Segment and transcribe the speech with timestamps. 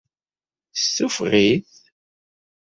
[0.77, 1.71] Yessuffeɣ-it?